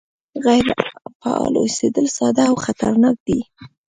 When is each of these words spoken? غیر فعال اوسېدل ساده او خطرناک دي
غیر 0.45 0.67
فعال 1.19 1.53
اوسېدل 1.61 2.05
ساده 2.17 2.43
او 2.49 2.55
خطرناک 2.65 3.15
دي 3.27 3.39